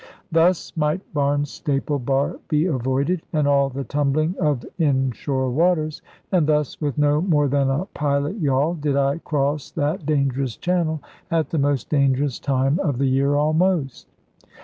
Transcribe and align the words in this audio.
Thus 0.31 0.75
might 0.75 1.01
Barnstaple 1.13 1.99
bar 1.99 2.39
be 2.47 2.65
avoided, 2.65 3.21
and 3.31 3.47
all 3.47 3.69
the 3.69 3.83
tumbling 3.83 4.33
of 4.39 4.65
inshore 4.79 5.51
waters; 5.51 6.01
and 6.31 6.47
thus 6.47 6.81
with 6.81 6.97
no 6.97 7.21
more 7.21 7.47
than 7.47 7.69
a 7.69 7.85
pilot 7.85 8.37
yawl 8.39 8.73
did 8.73 8.95
I 8.97 9.19
cross 9.19 9.69
that 9.69 10.07
dangerous 10.07 10.57
channel, 10.57 11.03
at 11.29 11.51
the 11.51 11.59
most 11.59 11.87
dangerous 11.91 12.39
time 12.39 12.79
of 12.79 12.97
the 12.97 13.05
year 13.05 13.35
almost. 13.35 14.07